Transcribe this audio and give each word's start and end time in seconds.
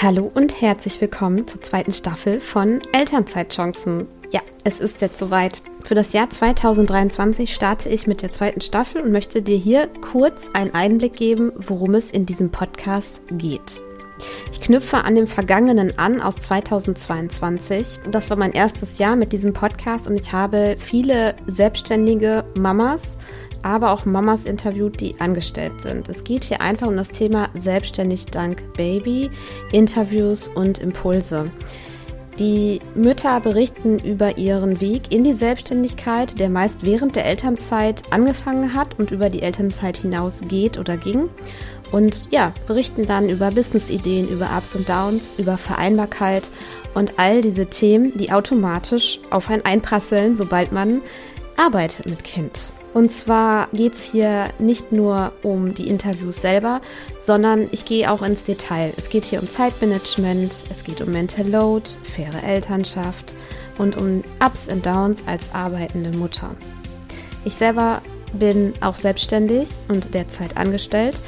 Hallo 0.00 0.30
und 0.32 0.60
herzlich 0.60 1.00
willkommen 1.00 1.48
zur 1.48 1.60
zweiten 1.60 1.92
Staffel 1.92 2.40
von 2.40 2.80
Elternzeitchancen. 2.92 4.06
Ja, 4.30 4.42
es 4.62 4.78
ist 4.78 5.00
jetzt 5.00 5.18
soweit. 5.18 5.60
Für 5.84 5.96
das 5.96 6.12
Jahr 6.12 6.30
2023 6.30 7.52
starte 7.52 7.88
ich 7.88 8.06
mit 8.06 8.22
der 8.22 8.30
zweiten 8.30 8.60
Staffel 8.60 9.02
und 9.02 9.10
möchte 9.10 9.42
dir 9.42 9.56
hier 9.56 9.88
kurz 10.00 10.50
einen 10.52 10.72
Einblick 10.72 11.14
geben, 11.14 11.50
worum 11.56 11.94
es 11.94 12.12
in 12.12 12.26
diesem 12.26 12.50
Podcast 12.50 13.20
geht. 13.32 13.80
Ich 14.52 14.60
knüpfe 14.60 14.98
an 14.98 15.16
dem 15.16 15.26
Vergangenen 15.26 15.98
an 15.98 16.20
aus 16.20 16.36
2022. 16.36 17.98
Das 18.08 18.30
war 18.30 18.36
mein 18.36 18.52
erstes 18.52 18.98
Jahr 18.98 19.16
mit 19.16 19.32
diesem 19.32 19.52
Podcast 19.52 20.06
und 20.06 20.20
ich 20.20 20.32
habe 20.32 20.76
viele 20.78 21.34
selbstständige 21.48 22.44
Mamas, 22.56 23.02
aber 23.62 23.92
auch 23.92 24.04
Mamas 24.04 24.44
interviewt, 24.44 25.00
die 25.00 25.20
angestellt 25.20 25.80
sind. 25.80 26.08
Es 26.08 26.24
geht 26.24 26.44
hier 26.44 26.60
einfach 26.60 26.86
um 26.86 26.96
das 26.96 27.08
Thema 27.08 27.48
Selbstständig 27.54 28.26
dank 28.26 28.72
Baby, 28.74 29.30
Interviews 29.72 30.48
und 30.48 30.78
Impulse. 30.78 31.50
Die 32.38 32.80
Mütter 32.94 33.40
berichten 33.40 33.98
über 33.98 34.38
ihren 34.38 34.80
Weg 34.80 35.10
in 35.10 35.24
die 35.24 35.34
Selbstständigkeit, 35.34 36.38
der 36.38 36.48
meist 36.48 36.84
während 36.84 37.16
der 37.16 37.24
Elternzeit 37.24 38.04
angefangen 38.10 38.74
hat 38.74 38.96
und 38.98 39.10
über 39.10 39.28
die 39.28 39.42
Elternzeit 39.42 39.96
hinaus 39.96 40.40
geht 40.46 40.78
oder 40.78 40.96
ging. 40.96 41.28
Und 41.90 42.30
ja, 42.30 42.52
berichten 42.68 43.06
dann 43.06 43.28
über 43.28 43.50
Business-Ideen, 43.50 44.28
über 44.28 44.50
Ups 44.56 44.76
und 44.76 44.88
Downs, 44.88 45.32
über 45.36 45.56
Vereinbarkeit 45.56 46.48
und 46.94 47.18
all 47.18 47.40
diese 47.40 47.66
Themen, 47.66 48.16
die 48.16 48.30
automatisch 48.30 49.18
auf 49.30 49.50
einen 49.50 49.64
einprasseln, 49.64 50.36
sobald 50.36 50.70
man 50.70 51.00
arbeitet 51.56 52.06
mit 52.06 52.22
Kind. 52.22 52.68
Und 52.98 53.12
zwar 53.12 53.68
geht 53.72 53.94
es 53.94 54.02
hier 54.02 54.46
nicht 54.58 54.90
nur 54.90 55.30
um 55.44 55.72
die 55.72 55.86
Interviews 55.86 56.42
selber, 56.42 56.80
sondern 57.20 57.68
ich 57.70 57.84
gehe 57.84 58.10
auch 58.10 58.22
ins 58.22 58.42
Detail. 58.42 58.92
Es 58.96 59.08
geht 59.08 59.24
hier 59.24 59.40
um 59.40 59.48
Zeitmanagement, 59.48 60.52
es 60.68 60.82
geht 60.82 61.00
um 61.00 61.12
Mental 61.12 61.46
Load, 61.46 61.90
faire 62.02 62.42
Elternschaft 62.42 63.36
und 63.78 63.96
um 64.00 64.24
Ups 64.44 64.66
und 64.66 64.84
Downs 64.84 65.22
als 65.28 65.54
arbeitende 65.54 66.18
Mutter. 66.18 66.50
Ich 67.44 67.54
selber 67.54 68.02
bin 68.32 68.72
auch 68.80 68.96
selbstständig 68.96 69.68
und 69.86 70.12
derzeit 70.12 70.56
angestellt 70.56 71.20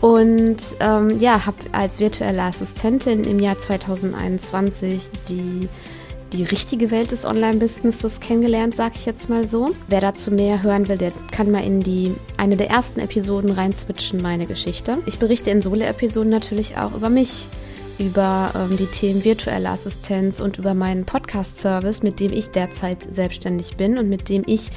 und 0.00 0.56
ähm, 0.80 1.20
ja, 1.20 1.44
habe 1.44 1.58
als 1.72 2.00
virtuelle 2.00 2.40
Assistentin 2.40 3.24
im 3.24 3.38
Jahr 3.38 3.60
2021 3.60 5.10
die 5.28 5.68
die 6.32 6.42
richtige 6.42 6.90
Welt 6.90 7.10
des 7.10 7.24
Online-Businesses 7.24 8.20
kennengelernt, 8.20 8.76
sag 8.76 8.94
ich 8.96 9.06
jetzt 9.06 9.28
mal 9.28 9.48
so. 9.48 9.74
Wer 9.88 10.00
dazu 10.00 10.30
mehr 10.30 10.62
hören 10.62 10.88
will, 10.88 10.98
der 10.98 11.12
kann 11.30 11.50
mal 11.50 11.64
in 11.64 11.80
die 11.80 12.14
eine 12.36 12.56
der 12.56 12.70
ersten 12.70 13.00
Episoden 13.00 13.50
reinswitchen, 13.50 14.20
meine 14.20 14.46
Geschichte. 14.46 14.98
Ich 15.06 15.18
berichte 15.18 15.50
in 15.50 15.62
Solo-Episoden 15.62 16.30
natürlich 16.30 16.76
auch 16.76 16.94
über 16.94 17.08
mich, 17.08 17.46
über 17.98 18.52
ähm, 18.54 18.76
die 18.76 18.86
Themen 18.86 19.24
virtuelle 19.24 19.70
Assistenz 19.70 20.40
und 20.40 20.58
über 20.58 20.74
meinen 20.74 21.04
Podcast-Service, 21.04 22.02
mit 22.02 22.20
dem 22.20 22.32
ich 22.32 22.50
derzeit 22.50 23.02
selbstständig 23.02 23.76
bin 23.76 23.98
und 23.98 24.08
mit 24.08 24.28
dem 24.28 24.44
ich 24.46 24.70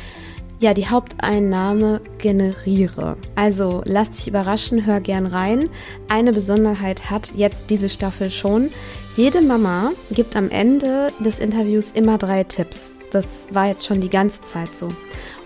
ja 0.62 0.76
die 0.76 0.88
Haupteinnahme 0.88 2.02
generiere. 2.20 3.18
Also 3.36 3.82
lass 3.84 4.12
dich 4.12 4.28
überraschen, 4.28 4.86
hör 4.86 5.02
gern 5.02 5.26
rein. 5.26 5.70
Eine 6.08 6.34
Besonderheit 6.34 7.10
hat 7.10 7.34
jetzt 7.36 7.66
diese 7.70 7.90
Staffel 7.90 8.30
schon. 8.30 8.70
Jede 9.18 9.42
Mama 9.42 9.92
gibt 10.12 10.36
am 10.36 10.50
Ende 10.50 11.08
des 11.20 11.40
Interviews 11.40 11.92
immer 11.92 12.18
drei 12.20 12.44
Tipps. 12.44 12.94
Das 13.12 13.26
war 13.50 13.68
jetzt 13.68 13.86
schon 13.86 14.02
die 14.02 14.10
ganze 14.10 14.42
Zeit 14.44 14.78
so. 14.78 14.88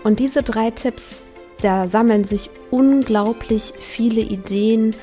Und 0.04 0.20
diese 0.20 0.42
drei 0.42 0.70
Tipps, 0.70 1.22
da 1.62 1.88
sammeln 1.88 2.24
sich 2.24 2.50
unglaublich 2.70 3.72
viele 3.80 4.20
Ideen 4.20 4.94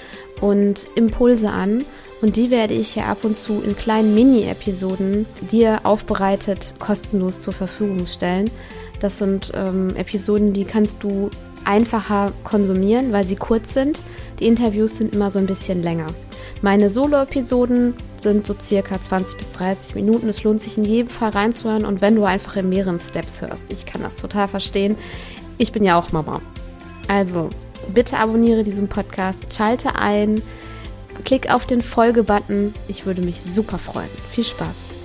und 0.42 0.88
Impulse 0.96 1.50
an. 1.50 1.84
Und 2.22 2.38
die 2.38 2.52
werde 2.52 2.76
ich 2.76 2.94
hier 2.94 3.08
ab 3.08 3.24
und 3.24 3.38
zu 3.38 3.62
in 3.66 3.76
kleinen 3.76 4.14
Mini-Episoden 4.14 5.26
dir 5.52 5.82
aufbereitet 5.84 6.76
kostenlos 6.80 7.40
zur 7.40 7.52
Verfügung 7.52 8.06
stellen. 8.06 8.50
Das 9.04 9.18
sind 9.18 9.52
ähm, 9.54 9.94
Episoden, 9.98 10.54
die 10.54 10.64
kannst 10.64 11.04
du 11.04 11.30
einfacher 11.66 12.32
konsumieren, 12.46 13.12
weil 13.12 13.28
sie 13.28 13.36
kurz 13.36 13.74
sind. 13.74 14.02
Die 14.40 14.48
Interviews 14.48 14.98
sind 14.98 15.14
immer 15.14 15.30
so 15.30 15.40
ein 15.40 15.46
bisschen 15.46 15.84
länger. 15.84 16.08
Meine 16.62 16.90
Solo-Episoden 16.90 17.96
sind 18.22 18.48
so 18.48 18.56
circa 18.58 19.02
20 19.02 19.38
bis 19.38 19.52
30 19.52 19.96
Minuten. 19.96 20.30
Es 20.30 20.46
lohnt 20.46 20.62
sich 20.62 20.78
in 20.78 20.86
jedem 20.86 21.10
Fall 21.10 21.32
reinzuhören 21.32 21.84
und 21.86 22.00
wenn 22.00 22.16
du 22.16 22.24
einfach 22.24 22.56
in 22.56 22.70
mehreren 22.70 23.02
Steps 23.02 23.42
hörst. 23.42 23.64
Ich 23.74 23.86
kann 23.86 24.04
das 24.04 24.16
total 24.16 24.48
verstehen. 24.48 24.96
Ich 25.58 25.74
bin 25.74 25.84
ja 25.84 26.00
auch 26.00 26.14
Mama. 26.14 26.42
Also, 27.10 27.50
bitte 27.94 28.18
abonniere 28.18 28.64
diesen 28.64 28.88
Podcast, 28.88 29.54
schalte 29.54 29.96
ein, 29.96 30.42
klick 31.26 31.54
auf 31.54 31.66
den 31.66 31.82
Folge-Button. 31.82 32.74
Ich 32.88 33.06
würde 33.06 33.22
mich 33.22 33.42
super 33.42 33.80
freuen. 33.80 34.10
Viel 34.32 34.46
Spaß! 34.46 35.03